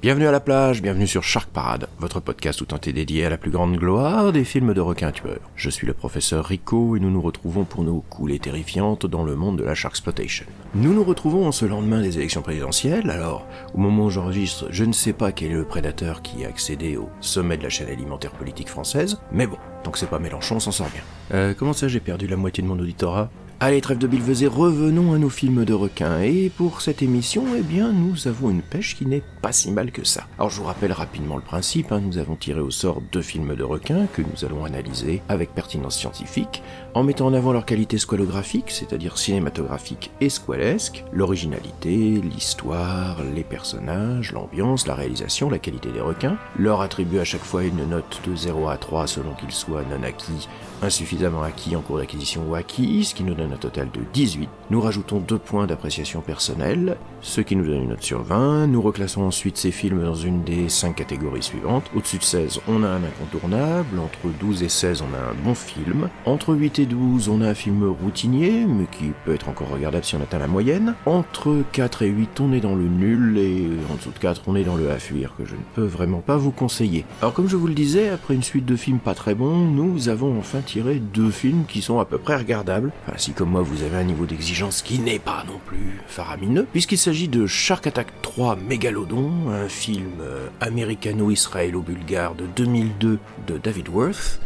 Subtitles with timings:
[0.00, 3.36] Bienvenue à la plage, bienvenue sur Shark Parade, votre podcast tout entier dédié à la
[3.36, 5.40] plus grande gloire des films de requins tueurs.
[5.56, 9.34] Je suis le professeur Rico et nous nous retrouvons pour nos coulées terrifiantes dans le
[9.34, 10.46] monde de la Sharksploitation.
[10.76, 13.44] Nous nous retrouvons en ce lendemain des élections présidentielles, alors
[13.74, 16.96] au moment où j'enregistre, je ne sais pas quel est le prédateur qui a accédé
[16.96, 20.56] au sommet de la chaîne alimentaire politique française, mais bon, tant que c'est pas Mélenchon,
[20.56, 21.02] on s'en sort bien.
[21.34, 23.30] Euh, comment ça j'ai perdu la moitié de mon auditorat?
[23.60, 26.20] Allez, trêve de bilvesé, revenons à nos films de requins.
[26.20, 29.90] Et pour cette émission, eh bien, nous avons une pêche qui n'est pas si mal
[29.90, 30.28] que ça.
[30.38, 31.90] Alors, je vous rappelle rapidement le principe.
[31.90, 35.56] hein, nous avons tiré au sort deux films de requins que nous allons analyser avec
[35.56, 36.62] pertinence scientifique,
[36.94, 44.30] en mettant en avant leur qualité squalographique, c'est-à-dire cinématographique et squalesque, l'originalité, l'histoire, les personnages,
[44.32, 48.36] l'ambiance, la réalisation, la qualité des requins, leur attribuer à chaque fois une note de
[48.36, 50.46] 0 à 3 selon qu'ils soient non acquis,
[50.80, 54.48] insuffisamment acquis en cours d'acquisition ou acquis, ce qui nous donne un total de 18.
[54.70, 58.66] Nous rajoutons deux points d'appréciation personnelle, ce qui nous donne une note sur 20.
[58.66, 61.84] Nous reclassons ensuite ces films dans une des 5 catégories suivantes.
[61.94, 63.98] Au-dessus de 16, on a un incontournable.
[63.98, 66.08] Entre 12 et 16, on a un bon film.
[66.26, 70.04] Entre 8 et 12, on a un film routinier, mais qui peut être encore regardable
[70.04, 70.94] si on atteint la moyenne.
[71.06, 73.38] Entre 4 et 8, on est dans le nul.
[73.38, 75.84] Et en dessous de 4, on est dans le à fuir, que je ne peux
[75.84, 77.04] vraiment pas vous conseiller.
[77.20, 80.08] Alors comme je vous le disais, après une suite de films pas très bons, nous
[80.08, 82.92] avons enfin tiré deux films qui sont à peu près regardables.
[83.06, 86.66] Enfin, si comme moi vous avez un niveau d'exigence qui n'est pas non plus faramineux,
[86.72, 93.90] puisqu'il s'agit de Shark Attack 3 Mégalodon, un film euh, américano-israélo-bulgare de 2002 de David
[93.90, 94.40] Worth,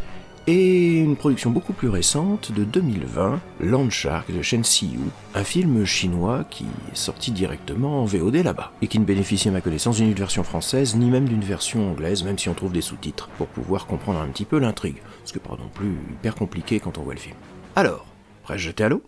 [0.45, 4.99] et une production beaucoup plus récente de 2020, Land Shark de Shen Siyu,
[5.33, 9.51] un film chinois qui est sorti directement en VOD là-bas, et qui ne bénéficie à
[9.51, 12.81] ma connaissance d'une version française, ni même d'une version anglaise, même si on trouve des
[12.81, 16.35] sous-titres, pour pouvoir comprendre un petit peu l'intrigue, ce qui n'est pas non plus hyper
[16.35, 17.35] compliqué quand on voit le film.
[17.75, 18.05] Alors,
[18.43, 19.01] prêt jeter à l'eau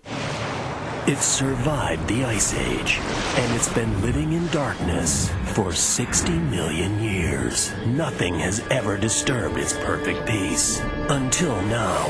[1.08, 3.00] It survived the Ice Age,
[3.38, 7.72] and it's been living in darkness for 60 million years.
[7.86, 10.82] Nothing has ever disturbed its perfect peace.
[11.10, 12.02] Until now.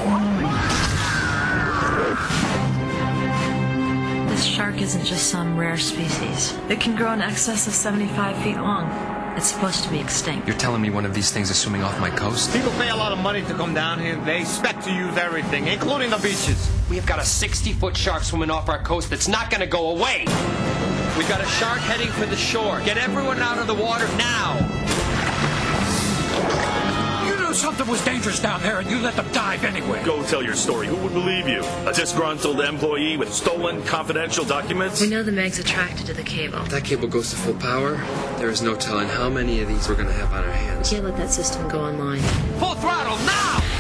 [4.30, 6.58] This shark isn't just some rare species.
[6.70, 9.15] It can grow in excess of 75 feet long.
[9.38, 10.48] It's supposed to be extinct.
[10.48, 12.54] You're telling me one of these things is swimming off my coast?
[12.54, 14.16] People pay a lot of money to come down here.
[14.24, 16.72] They expect to use everything, including the beaches.
[16.90, 20.20] We've got a 60 foot shark swimming off our coast that's not gonna go away.
[21.18, 22.80] We've got a shark heading for the shore.
[22.86, 24.75] Get everyone out of the water now.
[27.56, 30.04] You knew something was dangerous down there and you let them dive anyway.
[30.04, 30.88] Go tell your story.
[30.88, 31.64] Who would believe you?
[31.88, 35.00] A disgruntled employee with stolen confidential documents?
[35.00, 36.60] We know the Meg's attracted to the cable.
[36.64, 37.96] If that cable goes to full power,
[38.40, 40.90] there is no telling how many of these we're gonna have on our hands.
[40.90, 42.20] Can't let that system go online.
[42.60, 43.75] Full throttle now.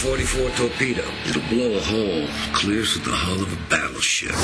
[0.00, 1.04] 44 torpedo.
[1.26, 4.34] It'll blow a hole clear through the hull of a battleship.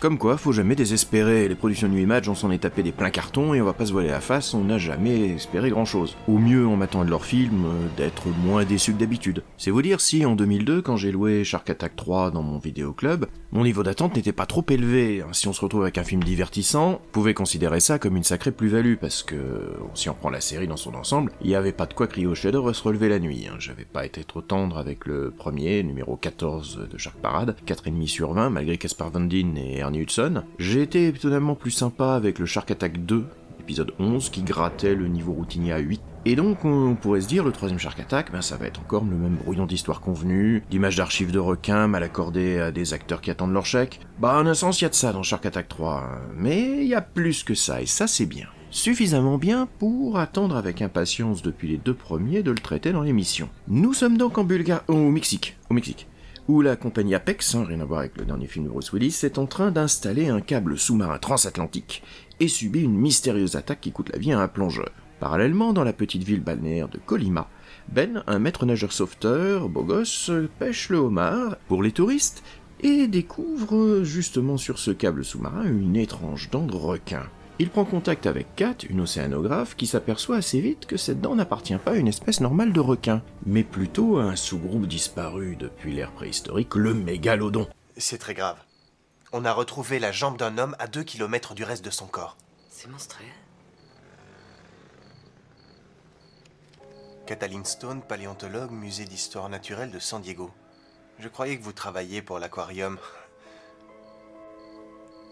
[0.00, 1.46] Comme quoi, faut jamais désespérer.
[1.46, 3.84] Les productions New Image, on s'en est tapé des pleins cartons et on va pas
[3.84, 6.16] se voiler la face, on n'a jamais espéré grand chose.
[6.26, 9.42] Au mieux, on m'attend de leur film euh, d'être moins déçu que d'habitude.
[9.58, 13.26] C'est vous dire si, en 2002, quand j'ai loué Shark Attack 3 dans mon vidéoclub,
[13.52, 15.22] mon niveau d'attente n'était pas trop élevé.
[15.32, 18.52] Si on se retrouve avec un film divertissant, vous pouvez considérer ça comme une sacrée
[18.52, 21.84] plus-value, parce que, si on prend la série dans son ensemble, il y avait pas
[21.84, 23.48] de quoi crier au chef-d'œuvre et se relever la nuit.
[23.50, 23.56] hein.
[23.58, 28.32] J'avais pas été trop tendre avec le premier, numéro 14 de Shark Parade, 4,5 sur
[28.32, 30.42] 20, malgré Caspar Van Dien et Hudson.
[30.58, 33.24] J'ai été étonnamment plus sympa avec le Shark Attack 2,
[33.60, 36.00] épisode 11, qui grattait le niveau routinier à 8.
[36.26, 39.04] Et donc, on pourrait se dire, le troisième Shark Attack, ben, ça va être encore
[39.04, 43.30] le même brouillon d'histoire convenue, d'images d'archives de requins mal accordées à des acteurs qui
[43.30, 44.00] attendent leur chèque.
[44.18, 46.20] Bah, en un sens, il y a de ça dans Shark Attack 3, hein.
[46.36, 48.48] mais il y a plus que ça, et ça, c'est bien.
[48.70, 53.48] Suffisamment bien pour attendre avec impatience depuis les deux premiers de le traiter dans l'émission.
[53.66, 56.06] Nous sommes donc en Bulgarie, au Mexique, au Mexique.
[56.48, 59.20] Où la compagnie Apex, hein, rien à voir avec le dernier film de Bruce Willis,
[59.22, 62.02] est en train d'installer un câble sous-marin transatlantique
[62.40, 64.90] et subit une mystérieuse attaque qui coûte la vie à un plongeur.
[65.20, 67.48] Parallèlement, dans la petite ville balnéaire de Colima,
[67.88, 72.42] Ben, un maître nageur sauveteur, beau gosse, pêche le homard pour les touristes
[72.82, 77.24] et découvre justement sur ce câble sous-marin une étrange dent de requin.
[77.60, 81.76] Il prend contact avec Kat, une océanographe, qui s'aperçoit assez vite que cette dent n'appartient
[81.76, 86.12] pas à une espèce normale de requin, mais plutôt à un sous-groupe disparu depuis l'ère
[86.12, 87.68] préhistorique, le mégalodon.
[87.98, 88.56] C'est très grave.
[89.32, 92.38] On a retrouvé la jambe d'un homme à 2 km du reste de son corps.
[92.70, 93.26] C'est monstrueux.
[97.26, 100.50] Cataline Stone, paléontologue, musée d'histoire naturelle de San Diego.
[101.18, 102.96] Je croyais que vous travailliez pour l'aquarium.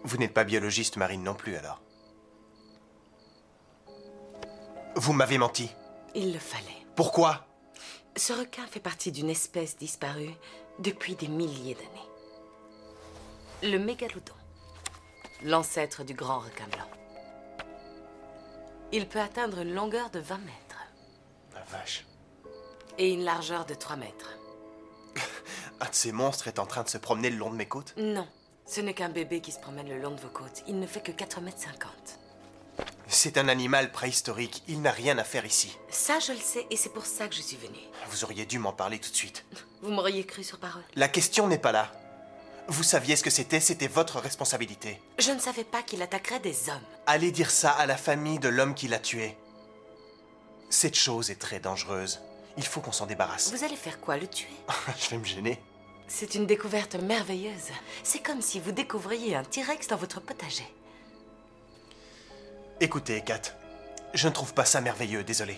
[0.04, 1.80] Vous n'êtes pas biologiste marine non plus alors
[4.98, 5.70] Vous m'avez menti.
[6.16, 6.84] Il le fallait.
[6.96, 7.46] Pourquoi?
[8.16, 10.34] Ce requin fait partie d'une espèce disparue
[10.80, 13.72] depuis des milliers d'années.
[13.72, 14.34] Le mégalodon.
[15.44, 16.90] L'ancêtre du grand requin blanc.
[18.90, 20.82] Il peut atteindre une longueur de 20 mètres.
[21.54, 22.04] La vache.
[22.98, 24.36] Et une largeur de 3 mètres.
[25.80, 27.94] Un de ces monstres est en train de se promener le long de mes côtes?
[27.96, 28.26] Non.
[28.66, 30.64] Ce n'est qu'un bébé qui se promène le long de vos côtes.
[30.66, 32.18] Il ne fait que 4 mètres 50.
[33.10, 34.62] C'est un animal préhistorique.
[34.68, 35.76] Il n'a rien à faire ici.
[35.88, 37.78] Ça, je le sais, et c'est pour ça que je suis venue.
[38.10, 39.46] Vous auriez dû m'en parler tout de suite.
[39.82, 40.82] Vous m'auriez cru sur parole.
[40.94, 41.90] La question n'est pas là.
[42.68, 45.00] Vous saviez ce que c'était, c'était votre responsabilité.
[45.18, 46.84] Je ne savais pas qu'il attaquerait des hommes.
[47.06, 49.38] Allez dire ça à la famille de l'homme qui l'a tué.
[50.68, 52.20] Cette chose est très dangereuse.
[52.58, 53.50] Il faut qu'on s'en débarrasse.
[53.54, 54.52] Vous allez faire quoi, le tuer?
[55.00, 55.58] Je vais me gêner.
[56.08, 57.70] C'est une découverte merveilleuse.
[58.02, 60.66] C'est comme si vous découvriez un T-Rex dans votre potager.
[62.80, 63.40] Écoutez, Kat,
[64.14, 65.56] je ne trouve pas ça merveilleux, désolé.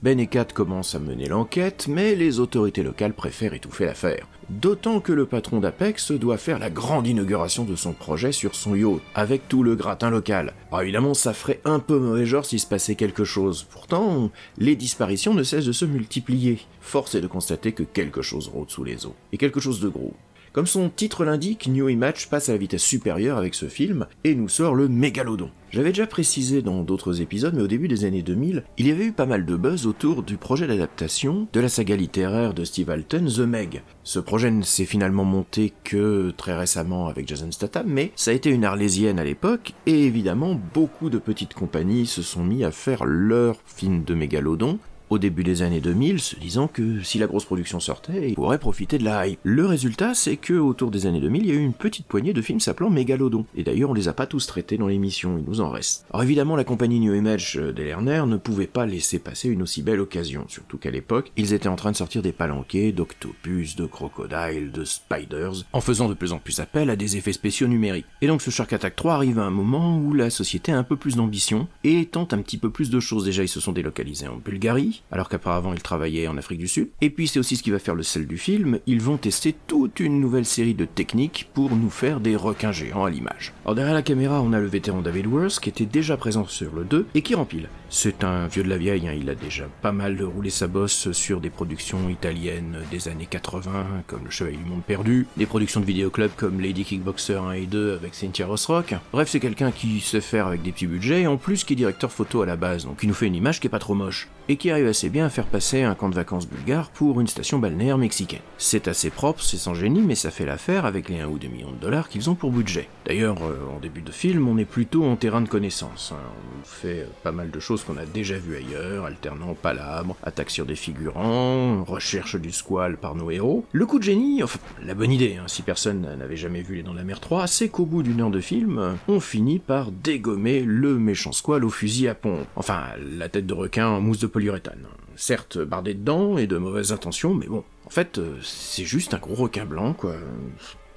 [0.00, 4.26] Ben et Kat commencent à mener l'enquête, mais les autorités locales préfèrent étouffer l'affaire.
[4.48, 8.74] D'autant que le patron d'Apex doit faire la grande inauguration de son projet sur son
[8.74, 10.54] yacht, avec tout le gratin local.
[10.70, 13.66] Alors évidemment, ça ferait un peu mauvais genre s'il se passait quelque chose.
[13.70, 16.60] Pourtant, les disparitions ne cessent de se multiplier.
[16.80, 19.14] Force est de constater que quelque chose rôde sous les eaux.
[19.32, 20.14] Et quelque chose de gros.
[20.52, 24.34] Comme son titre l'indique, New Image passe à la vitesse supérieure avec ce film et
[24.34, 25.48] nous sort le mégalodon.
[25.70, 29.04] J'avais déjà précisé dans d'autres épisodes, mais au début des années 2000, il y avait
[29.04, 32.90] eu pas mal de buzz autour du projet d'adaptation de la saga littéraire de Steve
[32.90, 33.82] Alten, The Meg.
[34.02, 38.34] Ce projet ne s'est finalement monté que très récemment avec Jason Statham, mais ça a
[38.34, 42.72] été une arlésienne à l'époque, et évidemment, beaucoup de petites compagnies se sont mis à
[42.72, 44.80] faire leur film de mégalodon,
[45.10, 48.58] au début des années 2000, se disant que si la grosse production sortait, ils pourraient
[48.58, 49.40] profiter de la hype.
[49.42, 52.32] Le résultat, c'est que autour des années 2000, il y a eu une petite poignée
[52.32, 53.44] de films s'appelant Mégalodon.
[53.56, 56.06] Et d'ailleurs, on les a pas tous traités dans l'émission, il nous en reste.
[56.10, 60.00] Alors évidemment, la compagnie New Image d'Elerner ne pouvait pas laisser passer une aussi belle
[60.00, 64.72] occasion, surtout qu'à l'époque, ils étaient en train de sortir des palanquets d'octopus, de crocodiles,
[64.72, 68.06] de spiders, en faisant de plus en plus appel à des effets spéciaux numériques.
[68.20, 70.84] Et donc ce Shark Attack 3 arrive à un moment où la société a un
[70.84, 73.24] peu plus d'ambition et tente un petit peu plus de choses.
[73.24, 76.90] Déjà, ils se sont délocalisés en Bulgarie, alors qu'auparavant ils travaillaient en Afrique du Sud.
[77.00, 79.54] Et puis c'est aussi ce qui va faire le sel du film, ils vont tester
[79.66, 83.52] toute une nouvelle série de techniques pour nous faire des requins géants à l'image.
[83.64, 86.74] Alors derrière la caméra, on a le vétéran David Worth qui était déjà présent sur
[86.74, 87.68] le 2 et qui rempile.
[87.92, 91.10] C'est un vieux de la vieille, hein, il a déjà pas mal roulé sa bosse
[91.10, 95.80] sur des productions italiennes des années 80, comme Le Chevalier du Monde Perdu, des productions
[95.80, 98.94] de vidéoclubs comme Lady Kickboxer 1 et 2 avec Cynthia Rossrock.
[99.12, 101.76] Bref, c'est quelqu'un qui sait faire avec des petits budgets, et en plus qui est
[101.76, 103.94] directeur photo à la base, donc il nous fait une image qui est pas trop
[103.94, 107.20] moche, et qui arrive assez bien à faire passer un camp de vacances bulgare pour
[107.20, 108.38] une station balnéaire mexicaine.
[108.56, 111.48] C'est assez propre, c'est sans génie, mais ça fait l'affaire avec les 1 ou 2
[111.48, 112.88] millions de dollars qu'ils ont pour budget.
[113.04, 116.12] D'ailleurs, euh, en début de film, on est plutôt en terrain de connaissance.
[116.14, 116.20] hein.
[116.60, 120.66] On fait pas mal de choses qu'on a déjà vues ailleurs, alternant palabres, attaques sur
[120.66, 123.64] des figurants, recherche du squal par nos héros.
[123.72, 126.82] Le coup de génie, enfin, la bonne idée, hein, si personne n'avait jamais vu Les
[126.82, 129.90] Dents de la Mer 3, c'est qu'au bout d'une heure de film, on finit par
[129.90, 132.46] dégommer le méchant squal au fusil à pompe.
[132.56, 132.82] Enfin,
[133.16, 134.86] la tête de requin en mousse de polyuréthane.
[135.16, 139.14] Certes, bardé de dents et de mauvaises intentions, mais bon, en fait, euh, c'est juste
[139.14, 140.14] un gros requin blanc, quoi.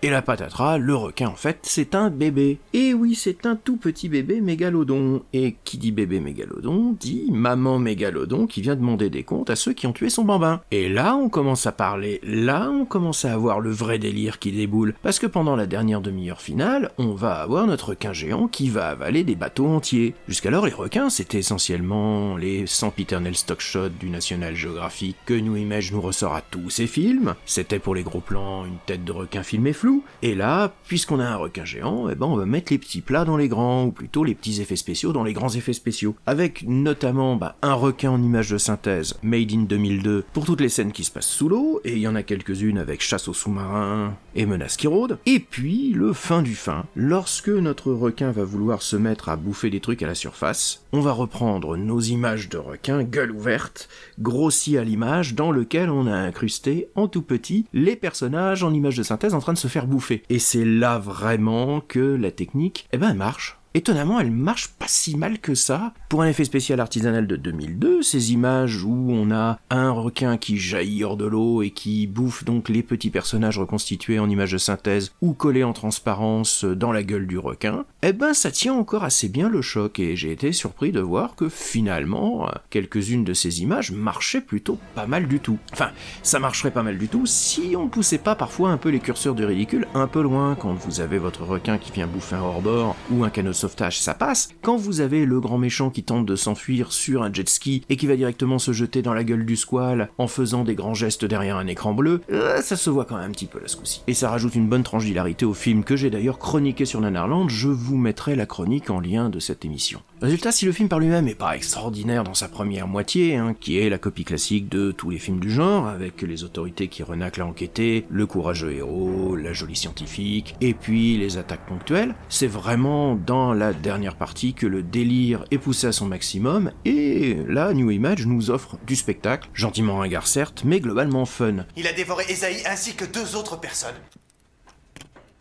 [0.06, 2.60] Et la patatras, le requin en fait, c'est un bébé.
[2.74, 5.24] Et oui, c'est un tout petit bébé mégalodon.
[5.32, 9.72] Et qui dit bébé mégalodon dit maman mégalodon qui vient demander des comptes à ceux
[9.72, 10.60] qui ont tué son bambin.
[10.72, 14.52] Et là, on commence à parler, là, on commence à avoir le vrai délire qui
[14.52, 14.94] déboule.
[15.04, 18.90] Parce que pendant la dernière demi-heure finale, on va avoir notre requin géant qui va
[18.90, 20.16] avaler des bateaux entiers.
[20.28, 25.94] Jusqu'alors, les requins, c'était essentiellement les sempiternels stock shots du National Geographic que New Image
[25.94, 27.36] nous ressort à tous ses films.
[27.46, 31.26] C'était pour les gros plans une tête de requin filmée floue Et là, puisqu'on a
[31.26, 33.92] un requin géant, eh ben on va mettre les petits plats dans les grands, ou
[33.92, 36.16] plutôt les petits effets spéciaux dans les grands effets spéciaux.
[36.26, 40.70] Avec notamment bah, un requin en image de synthèse, made in 2002, pour toutes les
[40.70, 43.34] scènes qui se passent sous l'eau, et il y en a quelques-unes avec chasse aux
[43.34, 45.18] sous-marins et menace qui rôde.
[45.26, 49.70] Et puis, le fin du fin, lorsque notre requin va vouloir se mettre à bouffer
[49.70, 54.78] des trucs à la surface, on va reprendre nos images de requin, gueule ouverte, grossi
[54.78, 59.04] à l'image, dans lequel on a incrusté en tout petit les personnages en image de
[59.04, 59.83] synthèse en train de se faire
[60.30, 64.88] Et c'est là vraiment que la technique, eh ben, elle marche étonnamment, elle marche pas
[64.88, 65.94] si mal que ça.
[66.10, 70.58] Pour un effet spécial artisanal de 2002, ces images où on a un requin qui
[70.58, 74.58] jaillit hors de l'eau et qui bouffe donc les petits personnages reconstitués en images de
[74.58, 79.04] synthèse ou collés en transparence dans la gueule du requin, eh ben ça tient encore
[79.04, 83.62] assez bien le choc et j'ai été surpris de voir que finalement, quelques-unes de ces
[83.62, 85.58] images marchaient plutôt pas mal du tout.
[85.72, 85.90] Enfin,
[86.22, 89.36] ça marcherait pas mal du tout si on poussait pas parfois un peu les curseurs
[89.36, 92.96] du ridicule un peu loin quand vous avez votre requin qui vient bouffer un hors-bord
[93.10, 94.50] ou un canot sauvetage, ça passe.
[94.62, 97.98] Quand vous avez le grand méchant qui tente de s'enfuir sur un jet ski et
[97.98, 101.26] qui va directement se jeter dans la gueule du squal en faisant des grands gestes
[101.26, 103.78] derrière un écran bleu, euh, ça se voit quand même un petit peu là ce
[103.78, 104.02] coup-ci.
[104.08, 105.04] Et ça rajoute une bonne tranche
[105.44, 109.30] au film que j'ai d'ailleurs chroniqué sur Nanarland, je vous mettrai la chronique en lien
[109.30, 110.02] de cette émission.
[110.22, 113.78] Résultat, si le film par lui-même est pas extraordinaire dans sa première moitié, hein, qui
[113.78, 117.42] est la copie classique de tous les films du genre, avec les autorités qui renaclent
[117.42, 123.16] à enquêter, le courageux héros, la jolie scientifique, et puis les attaques ponctuelles, c'est vraiment
[123.16, 127.92] dans la dernière partie que le délire est poussé à son maximum, et là, New
[127.92, 131.66] Image nous offre du spectacle, gentiment ringard certes, mais globalement fun.
[131.76, 133.96] Il a dévoré Esaïe ainsi que deux autres personnes.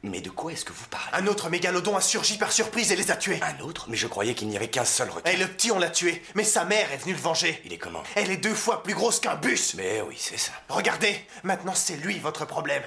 [0.04, 1.06] Mais de quoi est-ce que vous parlez?
[1.12, 3.38] Un autre mégalodon a surgi par surprise et les a tués.
[3.40, 3.86] Un autre?
[3.88, 5.30] Mais je croyais qu'il n'y avait qu'un seul requin.
[5.30, 6.20] Et le petit, on l'a tué.
[6.34, 7.62] Mais sa mère est venue le venger.
[7.64, 8.02] Il est comment?
[8.16, 9.74] Elle est deux fois plus grosse qu'un bus.
[9.76, 10.50] Mais oui, c'est ça.
[10.68, 11.14] Regardez,
[11.44, 12.82] maintenant c'est lui votre problème.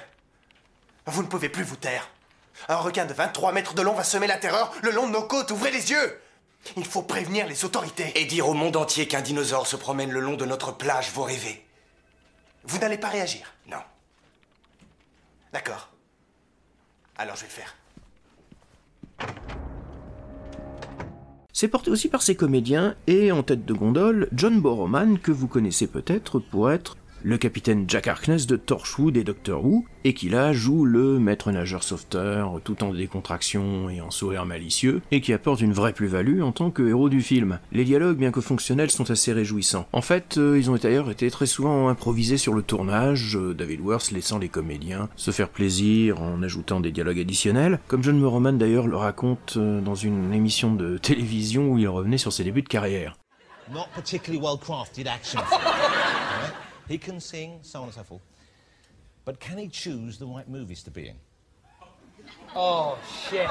[1.06, 2.10] Vous ne pouvez plus vous taire.
[2.70, 5.24] Un requin de 23 mètres de long va semer la terreur le long de nos
[5.24, 5.52] côtes.
[5.52, 6.20] Ouvrez les yeux
[6.78, 8.12] Il faut prévenir les autorités.
[8.20, 11.24] Et dire au monde entier qu'un dinosaure se promène le long de notre plage, vous
[11.24, 11.66] rêvez.
[12.64, 13.82] Vous n'allez pas réagir Non.
[15.54, 15.90] D'accord.
[17.18, 17.76] Alors je vais le faire.
[21.54, 25.48] C'est porté aussi par ses comédiens et en tête de gondole, John Borroman que vous
[25.48, 30.30] connaissez peut-être pour être le capitaine Jack Harkness de Torchwood et Doctor Who, et qui
[30.30, 35.34] là joue le maître nageur sauveteur tout en décontraction et en sourire malicieux, et qui
[35.34, 37.58] apporte une vraie plus-value en tant que héros du film.
[37.72, 39.88] Les dialogues, bien que fonctionnels, sont assez réjouissants.
[39.92, 43.82] En fait, euh, ils ont d'ailleurs été très souvent improvisés sur le tournage, euh, David
[43.82, 48.60] Worth laissant les comédiens se faire plaisir en ajoutant des dialogues additionnels, comme John Moroman
[48.60, 52.62] d'ailleurs le raconte euh, dans une émission de télévision où il revenait sur ses débuts
[52.62, 53.18] de carrière.
[56.88, 58.22] He can sing, so on and so forth.
[59.24, 61.16] But can he choose the right movies to be in?
[62.56, 62.98] Oh,
[63.30, 63.48] shit.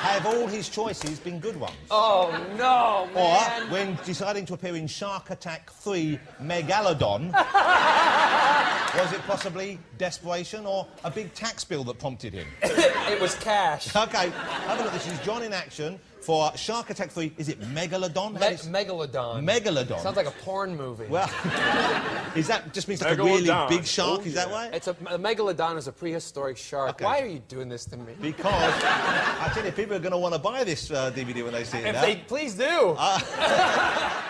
[0.00, 1.76] Have all his choices been good ones?
[1.90, 3.62] Oh, no, man.
[3.64, 7.32] Or, when deciding to appear in Shark Attack 3 Megalodon,
[8.94, 12.46] was it possibly desperation or a big tax bill that prompted him?
[12.62, 13.94] it was cash.
[13.94, 14.92] Okay, have a look.
[14.92, 17.32] This is John in action for Shark Attack 3.
[17.38, 18.34] Is it Megalodon?
[18.34, 19.44] Me- Megalodon.
[19.44, 20.00] Megalodon.
[20.00, 21.06] Sounds like a porn movie.
[21.06, 21.26] Well,
[22.36, 24.26] is that just means like a really big shark?
[24.26, 24.66] is that why?
[24.72, 26.90] It's a, a megalodon is a prehistoric shark.
[26.90, 27.04] Okay.
[27.04, 28.14] Why are you doing this to me?
[28.20, 31.52] Because I tell you, people are going to want to buy this uh, DVD when
[31.52, 32.02] they see it if now.
[32.02, 32.94] they please do.
[32.96, 34.26] Megalodon.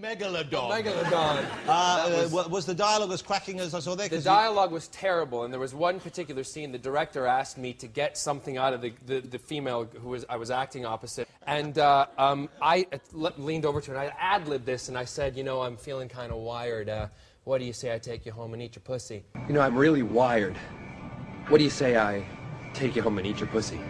[0.00, 0.70] Megalodon.
[0.70, 4.08] Uh, That uh, was- wa- was the dialogue as cracking as I saw there?
[4.08, 6.72] The 'Cause you- dialogue was terrible, and there was one particular scene.
[6.72, 10.24] The director asked me to get something out of the, the, the female who was
[10.28, 14.10] I was acting opposite, and uh, um, I uh, le- leaned over to her and
[14.10, 16.88] I ad libbed this, and I said, you know, I'm feeling kind of wired.
[16.88, 17.06] Uh,
[17.44, 19.22] what do you say I take you home and eat your pussy?
[19.48, 20.56] You know, I'm really wired.
[21.48, 22.24] What do you say I
[22.74, 23.80] take you home and eat your pussy?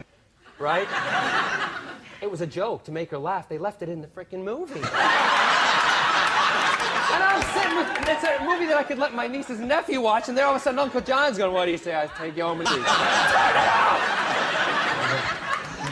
[0.59, 0.89] Right?
[2.23, 3.49] it was a joke to make her laugh.
[3.49, 4.81] They left it in the freaking movie.
[7.13, 10.01] And I'm sitting with, it's a movie that I could let my nieces and nephew
[10.01, 12.07] watch, and there all of a sudden Uncle John's going, what do you say I
[12.07, 12.75] take you home and eat?
[12.75, 14.11] Turn it!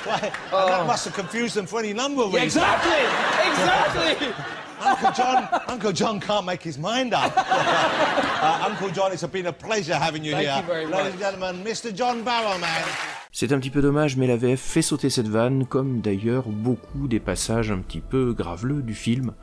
[0.06, 2.54] Why, and that must have confused them for any number of reasons.
[2.56, 3.04] exactly!
[3.50, 4.44] Exactly!
[4.80, 7.32] Uncle John, Uncle John can't make his mind up.
[8.40, 10.44] Uh, Uncle John, it's been a pleasure having you here.
[10.52, 10.78] Thank here.
[10.78, 11.30] you very Ladies much.
[11.30, 11.92] and gentlemen, Mr.
[11.92, 13.17] John Barrowman.
[13.30, 17.08] C'est un petit peu dommage, mais la VF fait sauter cette vanne, comme d'ailleurs beaucoup
[17.08, 19.34] des passages un petit peu graveleux du film,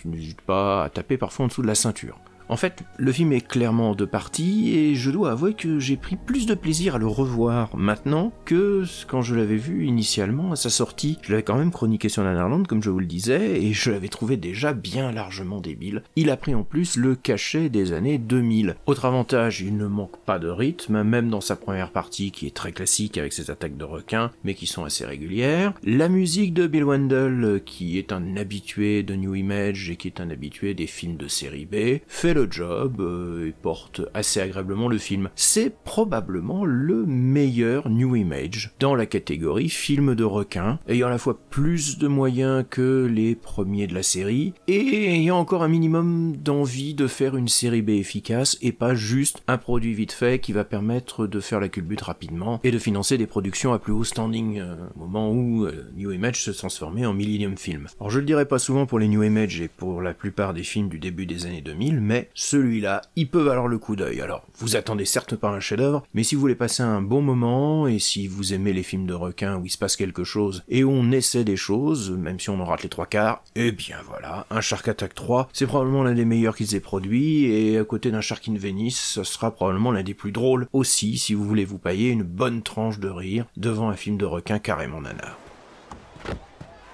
[0.00, 2.18] qui n'hésitent pas à taper parfois en dessous de la ceinture.
[2.48, 5.96] En fait, le film est clairement en deux parties et je dois avouer que j'ai
[5.96, 10.56] pris plus de plaisir à le revoir maintenant que quand je l'avais vu initialement à
[10.56, 11.18] sa sortie.
[11.22, 14.08] Je l'avais quand même chroniqué sur Nanarland comme je vous le disais et je l'avais
[14.08, 16.02] trouvé déjà bien largement débile.
[16.16, 18.76] Il a pris en plus le cachet des années 2000.
[18.86, 22.54] Autre avantage, il ne manque pas de rythme, même dans sa première partie qui est
[22.54, 25.72] très classique avec ses attaques de requins mais qui sont assez régulières.
[25.82, 30.20] La musique de Bill Wendell, qui est un habitué de New Image et qui est
[30.20, 34.88] un habitué des films de série B, fait le job euh, et porte assez agréablement
[34.88, 35.30] le film.
[35.36, 41.18] C'est probablement le meilleur New Image dans la catégorie film de requins, ayant à la
[41.18, 46.36] fois plus de moyens que les premiers de la série et ayant encore un minimum
[46.36, 50.52] d'envie de faire une série B efficace et pas juste un produit vite fait qui
[50.52, 54.04] va permettre de faire la culbute rapidement et de financer des productions à plus haut
[54.04, 57.86] standing euh, au moment où euh, New Image se transformait en Millennium Film.
[58.00, 60.64] Alors je le dirai pas souvent pour les New Image et pour la plupart des
[60.64, 64.20] films du début des années 2000, mais celui-là, il peut valoir le coup d'œil.
[64.20, 67.86] Alors, vous attendez certes pas un chef-d'œuvre, mais si vous voulez passer un bon moment
[67.86, 70.84] et si vous aimez les films de requins où il se passe quelque chose et
[70.84, 73.98] où on essaie des choses, même si on en rate les trois quarts, eh bien
[74.08, 77.84] voilà, un Shark Attack 3, c'est probablement l'un des meilleurs qu'ils aient produit et à
[77.84, 81.44] côté d'un Shark in Venice, ce sera probablement l'un des plus drôles aussi si vous
[81.44, 85.36] voulez vous payer une bonne tranche de rire devant un film de requin carrément nanar.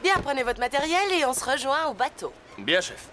[0.02, 2.32] Bien, prenez votre matériel et on se rejoint au bateau.
[2.58, 3.10] Bien, chef.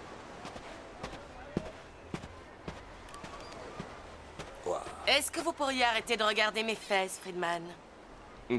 [5.08, 7.64] Est-ce que vous pourriez arrêter de regarder mes fesses, Friedman?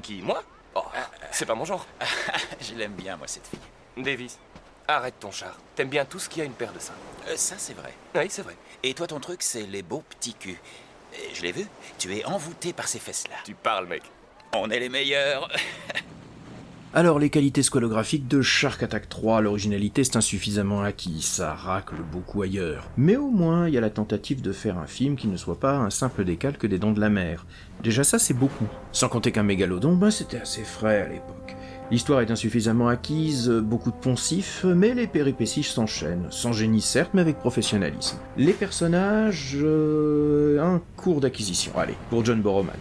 [0.03, 0.43] Qui, moi?
[0.75, 0.85] Oh,
[1.31, 1.87] c'est pas mon genre.
[2.61, 3.59] Je l'aime bien, moi, cette fille.
[3.97, 4.39] Davis,
[4.87, 5.57] arrête ton char.
[5.77, 6.95] T'aimes bien tout ce qui a une paire de seins.
[7.27, 7.93] Euh, ça, c'est vrai.
[8.15, 8.57] Oui, c'est vrai.
[8.83, 10.59] Et toi, ton truc, c'est les beaux petits culs.
[11.15, 11.67] Euh, Je l'ai vu.
[11.99, 13.37] Tu es envoûté par ces fesses-là.
[13.45, 14.03] Tu parles, mec.
[14.55, 15.49] On est les meilleurs.
[16.95, 22.41] Alors, les qualités squalographiques de Shark Attack 3, l'originalité c'est insuffisamment acquis, ça racle beaucoup
[22.41, 22.89] ailleurs.
[22.97, 25.61] Mais au moins, il y a la tentative de faire un film qui ne soit
[25.61, 27.45] pas un simple décalque des Dents de la Mer.
[27.83, 28.67] Déjà ça, c'est beaucoup.
[28.93, 31.57] Sans compter qu'un mégalodon, ben c'était assez frais à l'époque.
[31.91, 37.21] L'histoire est insuffisamment acquise, beaucoup de poncifs, mais les péripéties s'enchaînent, sans génie certes, mais
[37.21, 38.17] avec professionnalisme.
[38.39, 39.57] Les personnages...
[39.61, 42.77] euh, un cours d'acquisition, allez, pour John Borroman.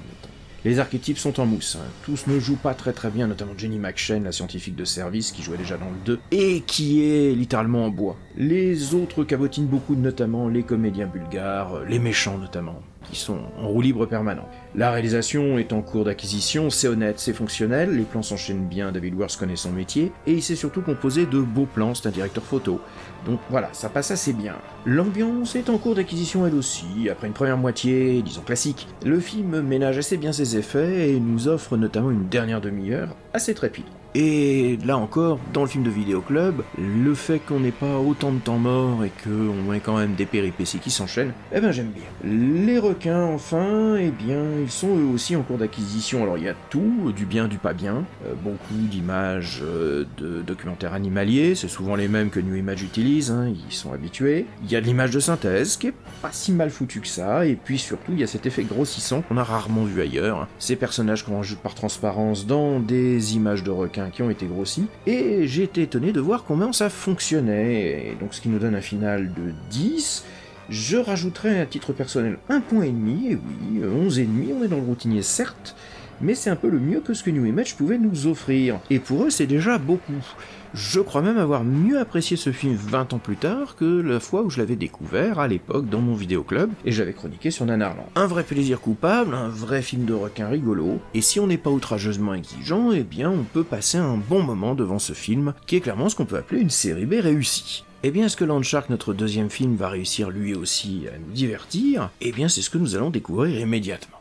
[0.65, 1.77] Les archétypes sont en mousse.
[1.79, 1.85] hein.
[2.03, 5.41] Tous ne jouent pas très très bien, notamment Jenny McShane, la scientifique de service qui
[5.43, 8.17] jouait déjà dans le 2, et qui est littéralement en bois.
[8.35, 13.81] Les autres cabotinent beaucoup, notamment les comédiens bulgares, les méchants notamment, qui sont en roue
[13.81, 14.47] libre permanent.
[14.75, 19.15] La réalisation est en cours d'acquisition, c'est honnête, c'est fonctionnel, les plans s'enchaînent bien, David
[19.15, 22.43] Worth connaît son métier, et il sait surtout composer de beaux plans, c'est un directeur
[22.43, 22.79] photo.
[23.25, 24.55] Donc voilà, ça passe assez bien.
[24.85, 28.87] L'ambiance est en cours d'acquisition elle aussi, après une première moitié, disons classique.
[29.05, 33.53] Le film ménage assez bien ses effets et nous offre notamment une dernière demi-heure assez
[33.53, 33.85] trépide.
[34.19, 38.39] Et là encore, dans le film de Vidéoclub, le fait qu'on n'ait pas autant de
[38.39, 42.03] temps mort et qu'on ait quand même des péripéties qui s'enchaînent, eh ben j'aime bien.
[42.23, 46.23] Les requins, enfin, eh bien, ils sont eux aussi en cours d'acquisition.
[46.23, 50.41] Alors il y a tout, du bien, du pas bien, euh, beaucoup d'images euh, de
[50.41, 54.47] documentaires animaliers, c'est souvent les mêmes que New Image utilise, hein, ils sont habitués.
[54.63, 57.45] Il y a de l'image de synthèse, qui est pas si mal foutu que ça,
[57.45, 60.41] et puis surtout, il y a cet effet grossissant qu'on a rarement vu ailleurs.
[60.41, 60.47] hein.
[60.57, 64.87] Ces personnages qu'on rajoute par transparence dans des images de requins qui ont été grossis,
[65.05, 68.81] et j'ai été étonné de voir comment ça fonctionnait, donc ce qui nous donne un
[68.81, 70.25] final de 10.
[70.69, 74.67] Je rajouterai à titre personnel un point et demi, oui, 11 et demi, on est
[74.67, 75.75] dans le routinier certes,
[76.19, 78.79] mais c'est un peu le mieux que ce que New Image pouvait nous offrir.
[78.89, 80.25] Et pour eux, c'est déjà beaucoup.
[80.73, 84.43] Je crois même avoir mieux apprécié ce film 20 ans plus tard que la fois
[84.43, 88.07] où je l'avais découvert à l'époque dans mon vidéoclub et j'avais chroniqué sur Nanarland.
[88.15, 91.69] Un vrai plaisir coupable, un vrai film de requin rigolo, et si on n'est pas
[91.69, 95.81] outrageusement exigeant, eh bien on peut passer un bon moment devant ce film, qui est
[95.81, 97.83] clairement ce qu'on peut appeler une série B réussie.
[98.03, 102.11] Eh bien, est-ce que Landshark, notre deuxième film, va réussir lui aussi à nous divertir?
[102.21, 104.16] Eh bien, c'est ce que nous allons découvrir immédiatement.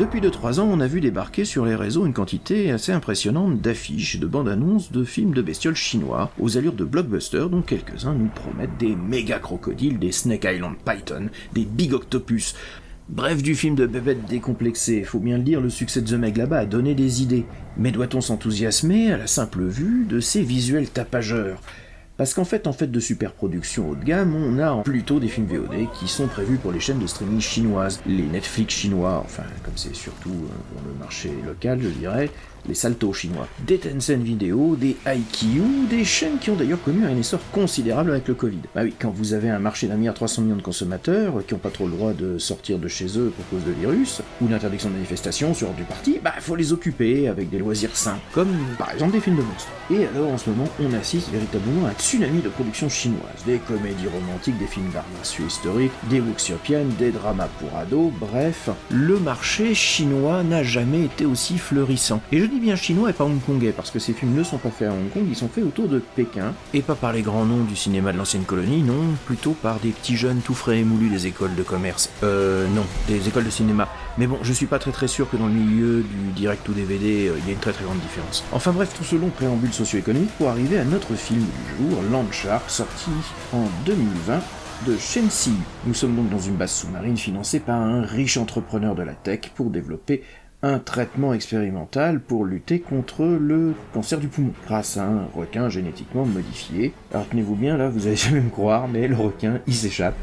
[0.00, 4.18] Depuis 2-3 ans, on a vu débarquer sur les réseaux une quantité assez impressionnante d'affiches
[4.18, 8.30] de bandes annonces de films de bestioles chinois, aux allures de blockbusters dont quelques-uns nous
[8.34, 12.54] promettent des méga crocodiles, des Snake Island Python, des Big Octopus.
[13.10, 16.38] Bref, du film de bébête décomplexé, faut bien le dire, le succès de The Meg
[16.38, 17.44] là-bas a donné des idées.
[17.76, 21.60] Mais doit-on s'enthousiasmer à la simple vue de ces visuels tapageurs?
[22.20, 25.28] Parce qu'en fait, en fait de super production haut de gamme, on a plutôt des
[25.28, 29.44] films VOD qui sont prévus pour les chaînes de streaming chinoises, les Netflix chinois, enfin
[29.64, 32.28] comme c'est surtout euh, pour le marché local, je dirais,
[32.68, 37.16] les saltos chinois, des Tencent Video, des IQ, des chaînes qui ont d'ailleurs connu un
[37.16, 38.58] essor considérable avec le Covid.
[38.74, 41.60] Bah oui, quand vous avez un marché d'un milliard 300 millions de consommateurs qui n'ont
[41.60, 44.88] pas trop le droit de sortir de chez eux pour cause de virus, ou d'interdiction
[44.88, 48.92] de manifestation sur du parti, bah faut les occuper avec des loisirs sains, comme par
[48.92, 49.70] exemple des films de monstres.
[49.90, 53.58] Et alors en ce moment, on assiste véritablement à un tsunami de production chinoise, des
[53.58, 59.18] comédies romantiques, des films d'art martiaux historiques, des wuxiopiennes, des dramas pour ados, bref, le
[59.18, 62.20] marché chinois n'a jamais été aussi fleurissant.
[62.32, 64.70] Et je dis bien chinois et pas hongkongais, parce que ces films ne sont pas
[64.70, 67.44] faits à Hong Kong, ils sont faits autour de Pékin, et pas par les grands
[67.44, 70.84] noms du cinéma de l'ancienne colonie, non, plutôt par des petits jeunes tout frais et
[70.84, 72.10] moulus des écoles de commerce.
[72.22, 73.88] Euh, non, des écoles de cinéma.
[74.18, 76.72] Mais bon, je suis pas très très sûr que dans le milieu du direct ou
[76.72, 78.44] DVD, euh, il y a une très très grande différence.
[78.52, 82.30] Enfin bref, tout ce long préambule socio-économique pour arriver à notre film du jour, Land
[82.32, 83.10] Shark, sorti
[83.52, 84.40] en 2020
[84.86, 85.52] de Shenxi.
[85.84, 89.40] Nous sommes donc dans une base sous-marine financée par un riche entrepreneur de la tech
[89.54, 90.22] pour développer
[90.62, 96.26] un traitement expérimental pour lutter contre le cancer du poumon grâce à un requin génétiquement
[96.26, 96.92] modifié.
[97.12, 100.16] Alors tenez-vous bien là, vous allez jamais me croire, mais le requin il s'échappe.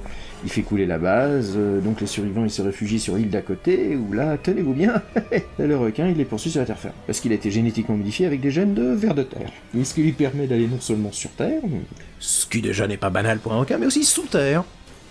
[0.43, 3.41] Il fait couler la base, euh, donc les survivants ils se réfugient sur l'île d'à
[3.41, 5.01] côté, où là, tenez-vous bien,
[5.59, 6.93] le requin il les poursuit sur la terre ferme.
[7.07, 9.49] Parce qu'il a été génétiquement modifié avec des gènes de vers de terre.
[9.83, 11.61] Ce qui lui permet d'aller non seulement sur terre,
[12.19, 14.63] ce qui déjà n'est pas banal pour un requin, mais aussi sous terre,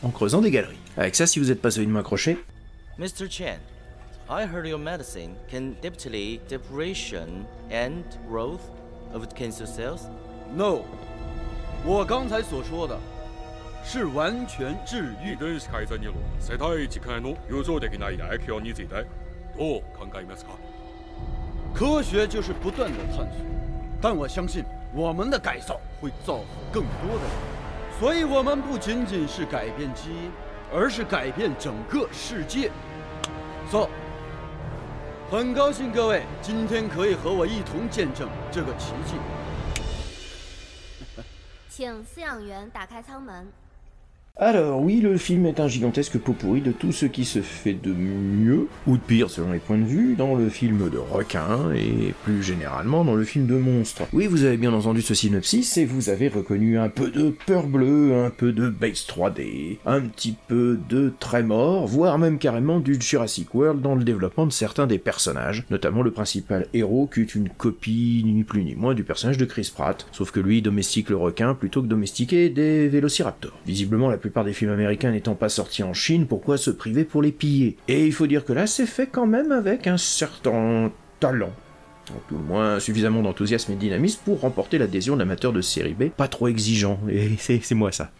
[0.04, 0.76] en creusant des galeries.
[0.96, 2.38] Avec ça, si vous êtes pas solidement accroché,
[2.98, 3.28] Mr.
[3.28, 3.58] Chen,
[4.27, 8.61] I heard your medicine can delay depression and growth
[9.13, 10.03] of cancer cells.
[10.55, 10.83] No，
[11.85, 12.97] 我刚才所说的
[13.83, 15.35] 是完全治愈。
[15.35, 19.05] 遺伝子改ざんによる世帯一回の予想できない影響について
[19.57, 20.51] どう考えますか
[21.73, 23.45] 科学就是不断的探索，
[24.01, 30.31] 但我相信我们的改造会造福更多的人，所以我们不仅仅是改变基因，
[30.73, 32.71] 而是改变整个世界。
[33.69, 33.87] So，
[35.28, 39.16] 很高兴各位今天可以和我一同见证这个奇迹。
[41.68, 43.52] 请饲养员打开舱门。
[44.38, 47.94] Alors oui, le film est un gigantesque pot pourri de tout ce qui se fait de
[47.94, 52.12] mieux, ou de pire selon les points de vue, dans le film de requin, et
[52.22, 54.02] plus généralement dans le film de monstre.
[54.12, 57.66] Oui, vous avez bien entendu ce synopsis, et vous avez reconnu un peu de peur
[57.66, 63.00] bleue, un peu de base 3D, un petit peu de trémor, voire même carrément du
[63.00, 67.34] Jurassic World dans le développement de certains des personnages, notamment le principal héros qui est
[67.34, 71.08] une copie ni plus ni moins du personnage de Chris Pratt, sauf que lui domestique
[71.08, 73.58] le requin plutôt que domestiquer des vélociraptors.
[73.64, 77.22] Visiblement la plupart des films américains n'étant pas sortis en Chine, pourquoi se priver pour
[77.22, 77.76] les piller?
[77.86, 81.52] Et il faut dire que là, c'est fait quand même avec un certain talent.
[82.10, 85.94] En tout le moins suffisamment d'enthousiasme et de dynamisme pour remporter l'adhésion d'amateurs de série
[85.94, 88.10] B, pas trop exigeants, et c'est c'est moi ça.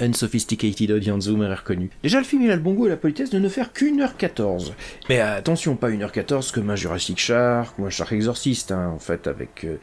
[0.00, 1.90] Unsophisticated audience zoom est reconnu.
[2.04, 4.00] Déjà, le film il a le bon goût et la politesse de ne faire qu'une
[4.00, 4.74] heure 14.
[5.08, 8.92] Mais attention, pas une heure 14 comme un Jurassic Shark ou un Shark Exorcist, hein,
[8.94, 9.78] en fait, avec euh,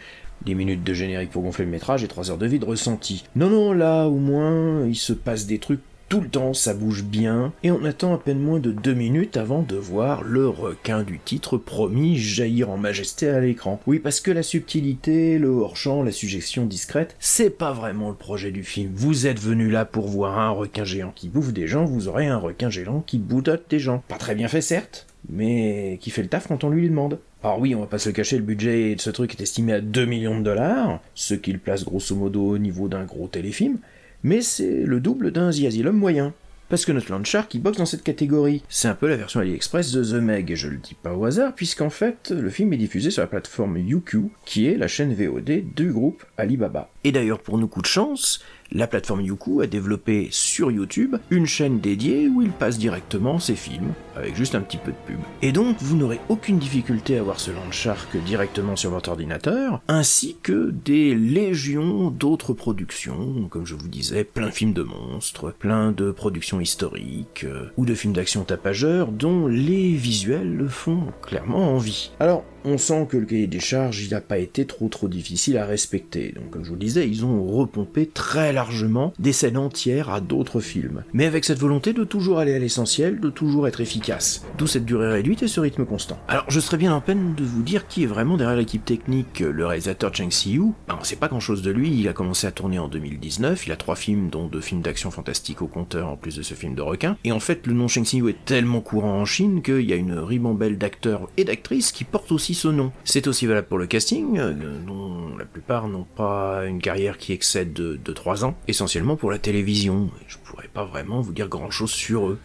[0.45, 3.25] 10 minutes de générique pour gonfler le métrage et 3 heures de vide ressenti.
[3.36, 7.03] Non, non, là, au moins, il se passe des trucs tout le temps, ça bouge
[7.03, 11.01] bien, et on attend à peine moins de 2 minutes avant de voir le requin
[11.01, 13.79] du titre promis jaillir en majesté à l'écran.
[13.88, 18.51] Oui, parce que la subtilité, le hors-champ, la suggestion discrète, c'est pas vraiment le projet
[18.51, 18.91] du film.
[18.93, 22.27] Vous êtes venu là pour voir un requin géant qui bouffe des gens, vous aurez
[22.27, 24.03] un requin géant qui boudotte des gens.
[24.08, 27.19] Pas très bien fait, certes, mais qui fait le taf quand on lui demande.
[27.45, 29.73] Alors oui, on va pas se le cacher, le budget de ce truc est estimé
[29.73, 33.27] à 2 millions de dollars, ce qui le place grosso modo au niveau d'un gros
[33.27, 33.77] téléfilm,
[34.23, 36.34] mais c'est le double d'un The Asylum moyen.
[36.69, 38.63] Parce que notre Landshark qui boxe dans cette catégorie.
[38.67, 41.23] C'est un peu la version AliExpress de The Meg, et je le dis pas au
[41.25, 45.13] hasard, puisqu'en fait, le film est diffusé sur la plateforme YouQ, qui est la chaîne
[45.13, 46.89] VOD du groupe Alibaba.
[47.03, 48.39] Et d'ailleurs, pour nos coups de chance,
[48.71, 53.56] la plateforme Youku a développé sur YouTube une chaîne dédiée où il passe directement ses
[53.56, 55.19] films, avec juste un petit peu de pub.
[55.41, 60.38] Et donc, vous n'aurez aucune difficulté à voir ce Landshark directement sur votre ordinateur, ainsi
[60.41, 65.91] que des légions d'autres productions, comme je vous disais, plein de films de monstres, plein
[65.91, 72.12] de productions historiques, euh, ou de films d'action tapageurs, dont les visuels font clairement envie.
[72.19, 75.65] Alors, on sent que le cahier des charges, n'a pas été trop trop difficile à
[75.65, 76.34] respecter.
[76.36, 80.21] Donc comme je vous le disais, ils ont repompé très largement des scènes entières à
[80.21, 81.04] d'autres films.
[81.13, 84.43] Mais avec cette volonté de toujours aller à l'essentiel, de toujours être efficace.
[84.58, 86.19] D'où cette durée réduite et ce rythme constant.
[86.28, 89.39] Alors je serais bien en peine de vous dire qui est vraiment derrière l'équipe technique,
[89.39, 90.71] le réalisateur Cheng Si-yu.
[90.88, 93.67] Ben, on sait pas grand chose de lui, il a commencé à tourner en 2019,
[93.67, 96.54] il a trois films dont deux films d'action fantastique au compteur en plus de ce
[96.54, 97.17] film de requin.
[97.23, 99.97] Et en fait le nom Cheng Si-yu est tellement courant en Chine qu'il y a
[99.97, 102.91] une ribambelle d'acteurs et d'actrices qui portent aussi ce nom.
[103.03, 107.33] C'est aussi valable pour le casting, euh, dont la plupart n'ont pas une carrière qui
[107.33, 110.09] excède de, de 3 ans, essentiellement pour la télévision.
[110.27, 112.39] Je pourrais pas vraiment vous dire grand chose sur eux.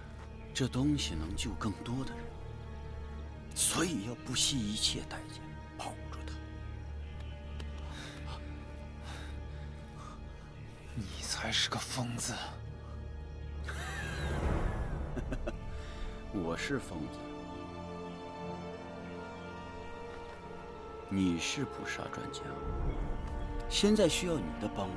[21.12, 21.64] 你是！
[21.64, 22.40] 捕杀专家，
[23.68, 24.96] 现在需要你的帮忙，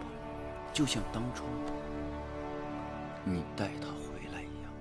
[0.71, 1.43] 就像当初
[3.25, 4.71] 你带他回来一样。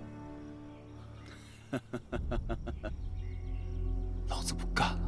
[4.29, 4.99] 老子不干了！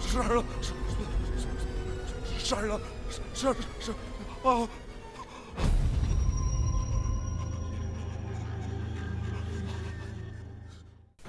[0.00, 0.44] 杀人了！
[2.38, 2.80] 杀人了！
[3.32, 3.92] 杀杀
[4.42, 4.68] 啊！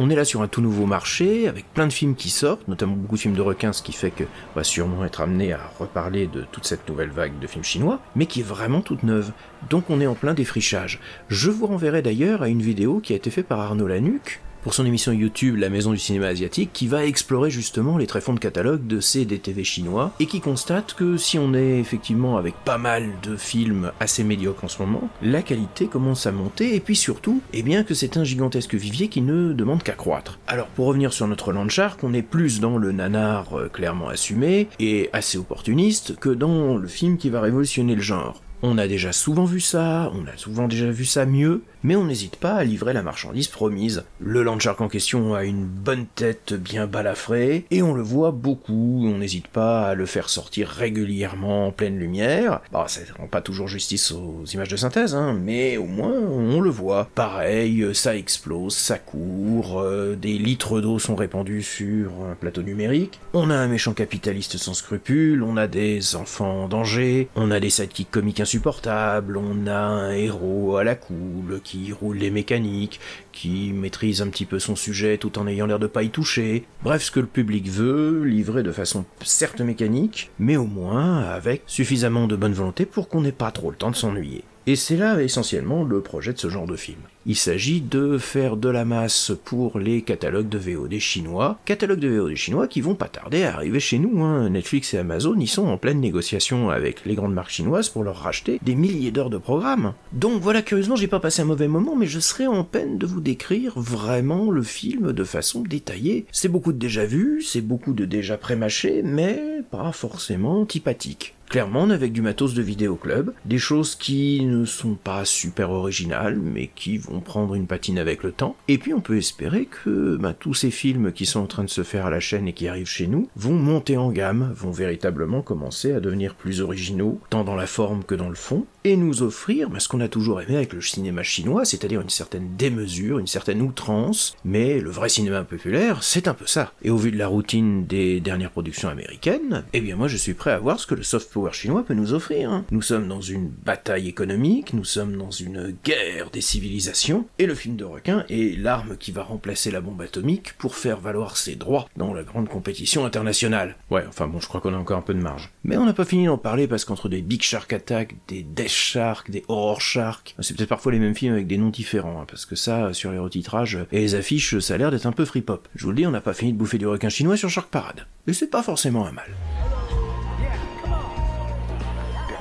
[0.02, 2.96] On est là sur un tout nouveau marché, avec plein de films qui sortent, notamment
[2.96, 4.24] beaucoup de films de requins, ce qui fait que
[4.56, 8.26] va sûrement être amené à reparler de toute cette nouvelle vague de films chinois, mais
[8.26, 9.34] qui est vraiment toute neuve.
[9.70, 11.02] Donc on est en plein défrichage.
[11.28, 14.74] Je vous renverrai d'ailleurs à une vidéo qui a été faite par Arnaud Lanuc, pour
[14.74, 18.39] son émission YouTube La Maison du Cinéma Asiatique, qui va explorer justement les tréfonds de
[18.39, 22.78] catalogue de ces DTV chinois, et qui constate que si on est effectivement avec pas
[22.78, 26.95] mal de films assez médiocres en ce moment, la qualité commence à monter, et puis
[26.95, 30.39] surtout, eh bien que c'est un gigantesque vivier qui ne demande qu'à croître.
[30.48, 34.67] Alors pour revenir sur notre Landshark, on est plus dans le nanar euh, clairement assumé,
[34.80, 38.41] et assez opportuniste, que dans le film qui va révolutionner le genre.
[38.62, 42.04] On a déjà souvent vu ça, on a souvent déjà vu ça mieux, mais on
[42.04, 44.04] n'hésite pas à livrer la marchandise promise.
[44.19, 49.06] Le Landshark en question a une bonne tête bien balafrée, et on le voit beaucoup,
[49.06, 52.60] on n'hésite pas à le faire sortir régulièrement en pleine lumière.
[52.74, 56.60] Bah, ça rend pas toujours justice aux images de synthèse, hein, mais au moins on
[56.60, 57.08] le voit.
[57.15, 63.22] Pareil, ça explose, ça court, euh, des litres d'eau sont répandus sur un plateau numérique,
[63.34, 67.62] on a un méchant capitaliste sans scrupules, on a des enfants en danger, on a
[67.62, 73.00] des sidekicks comiques insupportables, on a un héros à la cool qui roule les mécaniques,
[73.32, 76.66] qui maîtrise un petit peu son sujet tout en ayant l'air de pas y toucher.
[76.82, 81.62] Bref, ce que le public veut, livré de façon certes mécanique, mais au moins avec
[81.68, 84.44] suffisamment de bonne volonté pour qu'on n'ait pas trop le temps de s'ennuyer.
[84.69, 86.99] Et c'est là essentiellement le projet de ce genre de film.
[87.25, 92.08] Il s'agit de faire de la masse pour les catalogues de VOD chinois, catalogues de
[92.08, 94.23] VOD chinois qui vont pas tarder à arriver chez nous.
[94.23, 94.51] Hein.
[94.51, 98.17] Netflix et Amazon y sont en pleine négociation avec les grandes marques chinoises pour leur
[98.17, 99.95] racheter des milliers d'heures de programmes.
[100.13, 103.08] Donc voilà, curieusement, j'ai pas passé un mauvais moment, mais je serais en peine de
[103.08, 106.27] vous décrire vraiment le film de façon détaillée.
[106.32, 111.34] C'est beaucoup de déjà vu, c'est beaucoup de déjà prémâché, mais pas forcément antipathique.
[111.50, 116.70] Clairement, avec du matos de vidéoclub, des choses qui ne sont pas super originales, mais
[116.76, 118.56] qui vont prendre une patine avec le temps.
[118.68, 121.70] Et puis on peut espérer que bah, tous ces films qui sont en train de
[121.70, 124.70] se faire à la chaîne et qui arrivent chez nous vont monter en gamme, vont
[124.70, 128.96] véritablement commencer à devenir plus originaux, tant dans la forme que dans le fond, et
[128.96, 132.56] nous offrir bah, ce qu'on a toujours aimé avec le cinéma chinois, c'est-à-dire une certaine
[132.58, 136.74] démesure, une certaine outrance, mais le vrai cinéma populaire, c'est un peu ça.
[136.84, 140.36] Et au vu de la routine des dernières productions américaines, eh bien moi je suis
[140.36, 142.52] prêt à voir ce que le soft chinois peut nous offrir.
[142.52, 142.65] hein.
[142.71, 147.56] Nous sommes dans une bataille économique, nous sommes dans une guerre des civilisations, et le
[147.56, 151.56] film de requin est l'arme qui va remplacer la bombe atomique pour faire valoir ses
[151.56, 153.75] droits dans la grande compétition internationale.
[153.89, 155.49] Ouais, enfin bon, je crois qu'on a encore un peu de marge.
[155.63, 158.69] Mais on n'a pas fini d'en parler parce qu'entre des Big Shark Attack, des Death
[158.69, 162.25] Shark, des Horror Shark, c'est peut-être parfois les mêmes films avec des noms différents, hein,
[162.28, 165.25] parce que ça, sur les retitrages et les affiches, ça a l'air d'être un peu
[165.25, 165.67] free-pop.
[165.75, 167.69] Je vous le dis, on n'a pas fini de bouffer du requin chinois sur Shark
[167.69, 168.06] Parade.
[168.28, 169.30] Et c'est pas forcément un mal.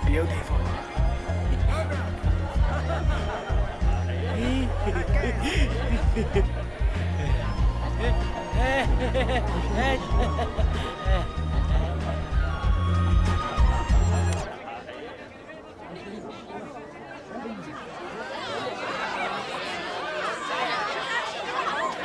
[0.09, 0.57] beautiful.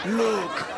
[0.05, 0.72] Look!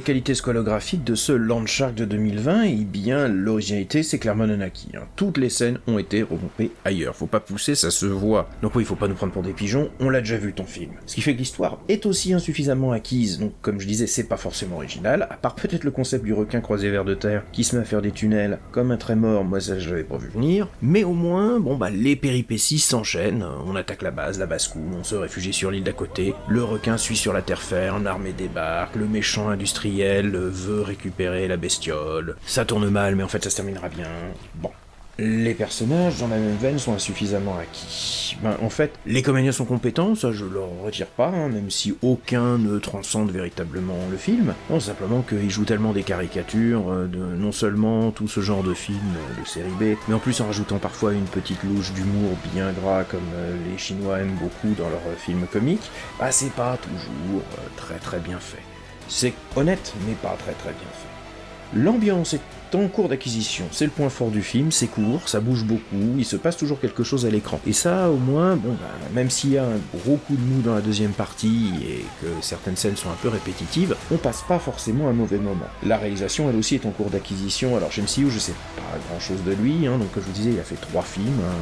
[0.00, 4.88] Les qualités scolographiques de ce Landshark de 2020, eh bien l'originalité c'est clairement non acquis.
[4.96, 5.02] hein.
[5.14, 8.48] Toutes les scènes ont été regroupées ailleurs, faut pas pousser, ça se voit.
[8.62, 10.92] Donc oui, faut pas nous prendre pour des pigeons, on l'a déjà vu ton film.
[11.04, 14.38] Ce qui fait que l'histoire est aussi insuffisamment acquise, donc comme je disais c'est pas
[14.38, 17.76] forcément original, à part peut-être le concept du requin croisé vers de terre qui se
[17.76, 20.28] met à faire des tunnels comme un trait mort, moi ça je l'avais pas vu
[20.28, 20.66] venir.
[20.80, 25.04] Mais au moins, bon bah les péripéties s'enchaînent, on attaque la base, la basse-cour, on
[25.04, 28.96] se réfugie sur l'île d'à côté, le requin suit sur la terre ferme, l'armée débarque,
[28.96, 29.50] le méchant
[29.90, 32.36] industriel veut récupérer la bestiole.
[32.46, 34.08] Ça tourne mal, mais en fait ça se terminera bien.
[34.56, 34.70] Bon.
[35.18, 38.38] Les personnages dans la même veine sont insuffisamment acquis.
[38.42, 41.94] Ben, en fait, les comédiens sont compétents, ça je leur retire pas, hein, même si
[42.00, 44.54] aucun ne transcende véritablement le film.
[44.70, 48.72] Non, simplement qu'ils jouent tellement des caricatures euh, de non seulement tout ce genre de
[48.72, 52.72] film de série B, mais en plus en rajoutant parfois une petite louche d'humour bien
[52.72, 56.78] gras comme euh, les Chinois aiment beaucoup dans leurs euh, films comiques, bah c'est pas
[56.78, 57.42] toujours
[57.76, 58.69] très très bien fait.
[59.10, 61.78] C'est honnête, mais pas très très bien fait.
[61.78, 62.40] L'ambiance est
[62.74, 66.24] en cours d'acquisition, c'est le point fort du film, c'est court, ça bouge beaucoup, il
[66.24, 67.60] se passe toujours quelque chose à l'écran.
[67.66, 70.62] Et ça, au moins, bon, bah, même s'il y a un gros coup de mou
[70.62, 74.60] dans la deuxième partie et que certaines scènes sont un peu répétitives, on passe pas
[74.60, 75.66] forcément un mauvais moment.
[75.84, 77.76] La réalisation, elle aussi, est en cours d'acquisition.
[77.76, 80.34] Alors, chez MCU, je sais pas grand chose de lui, hein, donc comme je vous
[80.34, 81.56] disais, il a fait trois films, hein,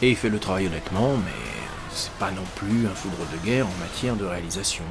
[0.00, 1.32] et il fait le travail honnêtement, mais
[1.92, 4.84] c'est pas non plus un foudre de guerre en matière de réalisation.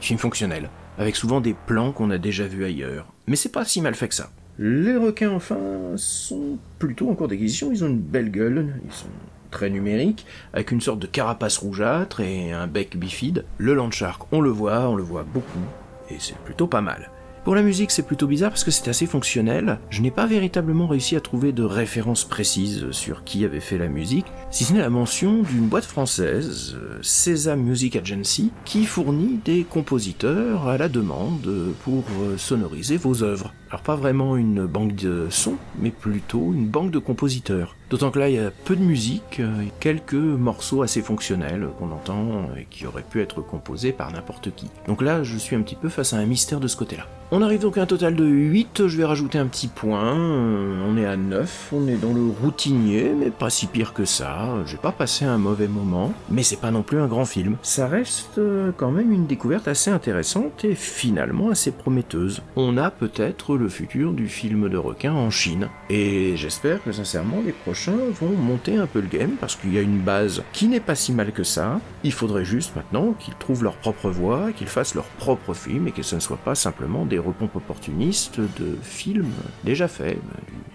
[0.00, 3.06] Film fonctionnel, avec souvent des plans qu'on a déjà vus ailleurs.
[3.26, 4.30] Mais c'est pas si mal fait que ça.
[4.58, 5.58] Les requins, enfin,
[5.96, 9.06] sont plutôt en cours d'acquisition, ils ont une belle gueule, ils sont
[9.50, 13.44] très numériques, avec une sorte de carapace rougeâtre et un bec bifide.
[13.56, 15.64] Le Landshark, on le voit, on le voit beaucoup,
[16.10, 17.10] et c'est plutôt pas mal.
[17.48, 19.78] Pour la musique, c'est plutôt bizarre parce que c'est assez fonctionnel.
[19.88, 23.88] Je n'ai pas véritablement réussi à trouver de référence précise sur qui avait fait la
[23.88, 29.64] musique, si ce n'est la mention d'une boîte française, Sésame Music Agency, qui fournit des
[29.64, 32.04] compositeurs à la demande pour
[32.36, 33.54] sonoriser vos œuvres.
[33.70, 37.76] Alors pas vraiment une banque de sons, mais plutôt une banque de compositeurs.
[37.90, 41.90] D'autant que là, il y a peu de musique euh, quelques morceaux assez fonctionnels qu'on
[41.90, 44.66] entend et qui auraient pu être composés par n'importe qui.
[44.86, 47.06] Donc là, je suis un petit peu face à un mystère de ce côté-là.
[47.30, 50.82] On arrive donc à un total de 8, je vais rajouter un petit point, euh,
[50.88, 54.54] on est à 9, on est dans le routinier, mais pas si pire que ça,
[54.64, 57.56] j'ai pas passé un mauvais moment, mais c'est pas non plus un grand film.
[57.60, 62.40] Ça reste euh, quand même une découverte assez intéressante et finalement assez prometteuse.
[62.56, 67.42] On a peut-être le futur du film de requin en Chine, et j'espère que sincèrement
[67.44, 70.68] les prochains vont monter un peu le game, parce qu'il y a une base qui
[70.68, 74.52] n'est pas si mal que ça, il faudrait juste maintenant qu'ils trouvent leur propre voie,
[74.52, 78.40] qu'ils fassent leur propre film, et que ce ne soit pas simplement des repompes opportunistes
[78.40, 79.32] de films
[79.64, 80.18] déjà faits,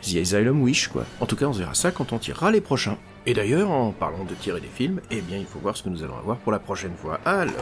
[0.02, 1.06] The Asylum Wish quoi.
[1.20, 2.98] En tout cas, on verra ça quand on tirera les prochains.
[3.26, 5.90] Et d'ailleurs, en parlant de tirer des films, eh bien, il faut voir ce que
[5.90, 7.22] nous allons avoir pour la prochaine fois.
[7.24, 7.54] Alors,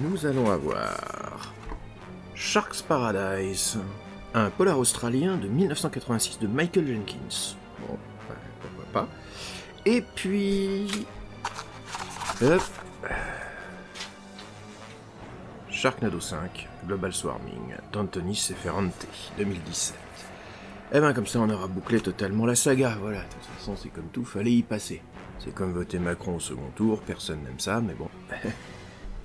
[0.00, 0.96] nous allons avoir
[2.52, 3.78] Shark's Paradise,
[4.34, 7.54] un polar australien de 1986 de Michael Jenkins.
[7.86, 7.96] Bon,
[8.28, 9.08] ben, pourquoi pas.
[9.86, 11.06] Et puis...
[12.42, 12.62] Hop.
[15.70, 19.06] Sharknado 5, Global Swarming, d'Anthony Seferante,
[19.38, 19.96] 2017.
[20.92, 23.90] Eh ben comme ça on aura bouclé totalement la saga, voilà, de toute façon c'est
[23.90, 25.02] comme tout, fallait y passer.
[25.38, 28.08] C'est comme voter Macron au second tour, personne n'aime ça, mais bon.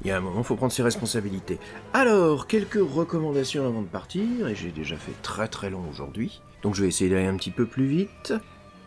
[0.04, 1.58] Il y a un moment, faut prendre ses responsabilités.
[1.94, 6.76] Alors, quelques recommandations avant de partir, et j'ai déjà fait très très long aujourd'hui, donc
[6.76, 8.34] je vais essayer d'aller un petit peu plus vite.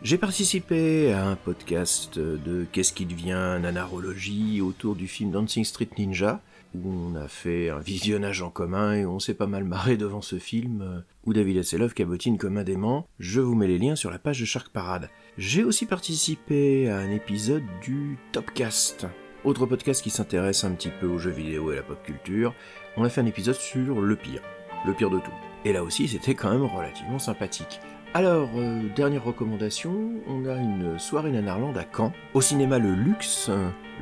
[0.01, 5.89] J'ai participé à un podcast de Qu'est-ce qui devient nanarologie autour du film Dancing Street
[5.97, 6.41] Ninja,
[6.73, 10.21] où on a fait un visionnage en commun et on s'est pas mal marré devant
[10.21, 13.07] ce film euh, où David Hasselhoff cabotine comme un dément.
[13.19, 15.09] Je vous mets les liens sur la page de Shark Parade.
[15.37, 19.05] J'ai aussi participé à un épisode du Topcast,
[19.43, 22.53] autre podcast qui s'intéresse un petit peu aux jeux vidéo et à la pop culture.
[22.97, 24.41] On a fait un épisode sur le pire,
[24.85, 25.31] le pire de tout.
[25.65, 27.79] Et là aussi, c'était quand même relativement sympathique.
[28.13, 29.93] Alors, euh, dernière recommandation,
[30.27, 33.51] on a une soirée Nanarland à Caen, au cinéma Le Luxe,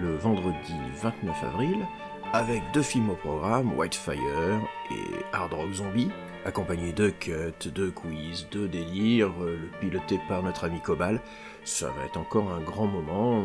[0.02, 1.78] le vendredi 29 avril,
[2.34, 4.61] avec deux films au programme, Whitefire
[4.91, 6.09] et Hard Rock Zombie,
[6.45, 11.22] accompagnés de cuts, de quiz, de délire, euh, le piloté par notre ami Cobal.
[11.68, 13.43] Ça va être encore un grand moment.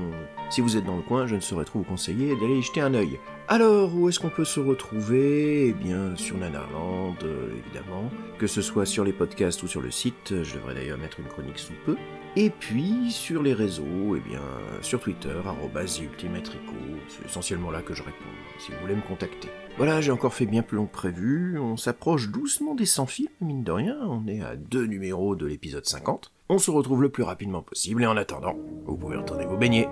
[0.49, 2.81] Si vous êtes dans le coin, je ne saurais trop vous conseiller d'aller y jeter
[2.81, 3.19] un œil.
[3.49, 5.67] Alors, où est-ce qu'on peut se retrouver?
[5.67, 8.09] Eh bien, sur Nanarland, euh, évidemment.
[8.39, 11.27] Que ce soit sur les podcasts ou sur le site, je devrais d'ailleurs mettre une
[11.27, 11.97] chronique sous peu.
[12.37, 14.41] Et puis, sur les réseaux, eh bien,
[14.83, 15.35] sur Twitter,
[16.01, 16.75] ultimatrico,
[17.09, 18.25] c'est essentiellement là que je réponds,
[18.61, 19.49] si vous voulez me contacter.
[19.79, 23.29] Voilà, j'ai encore fait bien plus long que prévu, on s'approche doucement des 100 films,
[23.41, 26.31] mine de rien, on est à deux numéros de l'épisode 50.
[26.49, 29.89] On se retrouve le plus rapidement possible, et en attendant, vous pouvez retourner vous baigner.